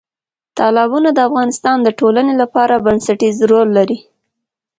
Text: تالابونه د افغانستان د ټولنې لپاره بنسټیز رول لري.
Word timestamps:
تالابونه 0.57 1.09
د 1.13 1.19
افغانستان 1.29 1.77
د 1.83 1.89
ټولنې 1.99 2.33
لپاره 2.41 2.83
بنسټیز 2.85 3.37
رول 3.51 3.69
لري. 3.77 3.97